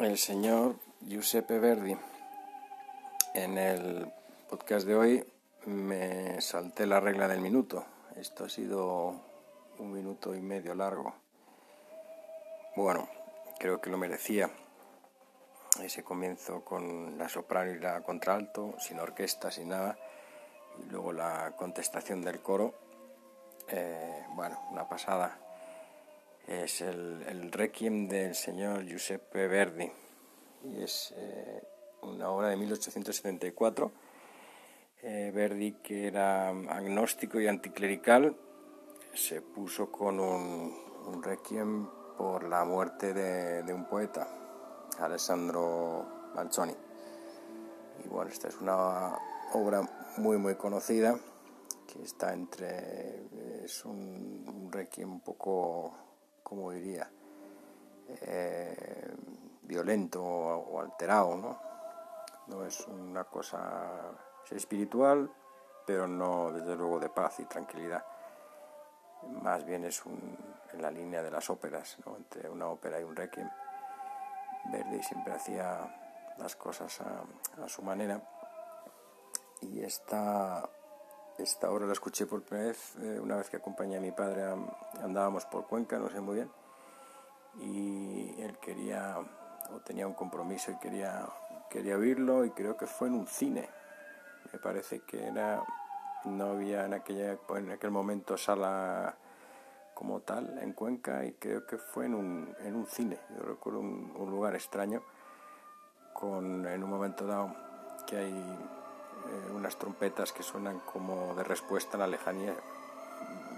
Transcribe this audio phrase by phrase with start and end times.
[0.00, 1.96] el señor Giuseppe Verdi.
[3.34, 4.12] En el
[4.48, 5.32] podcast de hoy
[5.66, 7.84] me salté la regla del minuto.
[8.14, 9.20] Esto ha sido
[9.78, 11.14] un minuto y medio largo.
[12.76, 13.08] Bueno,
[13.58, 14.50] creo que lo merecía.
[15.82, 19.98] Ese comienzo con la soprano y la contralto, sin orquesta, sin nada.
[20.78, 22.74] Y luego la contestación del coro.
[23.68, 25.38] Eh, bueno, una pasada
[26.48, 29.90] es el, Requiem del señor Giuseppe Verdi
[30.64, 31.62] y es eh,
[32.02, 33.92] una obra de 1874.
[35.02, 38.34] Eh, Verdi, que era agnóstico y anticlerical,
[39.14, 44.28] se puso con un, requiem por la muerte de, de, un poeta,
[44.98, 46.74] Alessandro Manzoni.
[48.04, 49.16] Y bueno, esta es una
[49.52, 49.82] obra
[50.16, 51.18] muy muy conocida
[51.86, 56.07] que está entre es un, un requiem un poco
[56.48, 57.10] como diría,
[58.22, 59.14] eh,
[59.62, 61.58] violento o alterado, ¿no?
[62.46, 64.12] No es una cosa
[64.50, 65.30] espiritual,
[65.86, 68.04] pero no desde luego de paz y tranquilidad.
[69.42, 70.02] Más bien es
[70.72, 73.50] en la línea de las óperas, entre una ópera y un requiem.
[74.70, 78.22] Verdi siempre hacía las cosas a, su manera.
[79.60, 80.68] Y esta,
[81.38, 84.44] esta obra la escuché por primera vez eh, una vez que acompañé a mi padre,
[85.02, 86.50] andábamos por Cuenca, no sé muy bien,
[87.60, 89.16] y él quería,
[89.72, 91.26] o tenía un compromiso y quería,
[91.70, 93.68] quería oírlo, y creo que fue en un cine.
[94.52, 95.62] Me parece que era,
[96.24, 99.16] no había en, aquella, en aquel momento sala
[99.94, 103.18] como tal en Cuenca, y creo que fue en un, en un cine.
[103.36, 105.02] Yo recuerdo un, un lugar extraño,
[106.12, 107.54] con en un momento dado
[108.06, 108.58] que hay
[109.28, 112.54] eh, unas trompetas que suenan como de respuesta a la lejanía.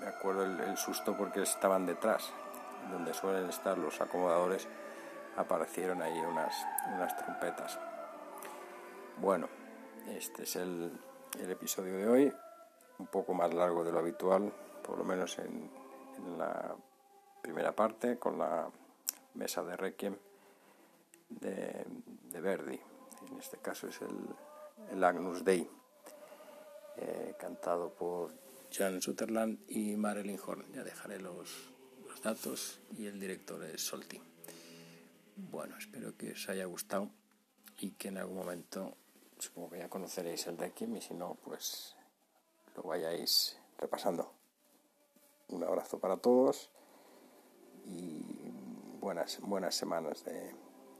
[0.00, 2.30] Me acuerdo el, susto porque estaban detrás,
[2.90, 4.68] donde suelen estar los acomodadores,
[5.36, 6.54] aparecieron ahí unas,
[6.94, 7.78] unas trompetas.
[9.18, 9.48] Bueno,
[10.08, 10.92] este es el,
[11.40, 12.32] el, episodio de hoy,
[12.98, 14.52] un poco más largo de lo habitual,
[14.84, 15.68] por lo menos en,
[16.18, 16.76] en la
[17.42, 18.68] primera parte, con la
[19.34, 20.16] mesa de Requiem
[21.28, 21.84] de,
[22.30, 22.80] de Verdi.
[23.30, 24.16] En este caso es el,
[24.90, 25.68] el Agnus Dei,
[26.96, 28.32] eh, cantado por
[28.72, 30.64] Jan Sutherland y Marilyn Horn.
[30.72, 31.48] Ya dejaré los,
[32.22, 34.20] datos y el director es Solti.
[35.36, 37.10] Bueno, espero que os haya gustado
[37.78, 38.96] y que en algún momento,
[39.38, 41.94] supongo que ya conoceréis el Requiem y si no, pues
[42.74, 44.32] lo vayáis repasando.
[45.48, 46.70] Un abrazo para todos
[47.84, 48.22] y
[48.98, 50.54] buenas, buenas semanas de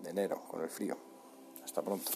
[0.04, 0.96] enero con el frío.
[1.64, 2.12] Hasta pronto.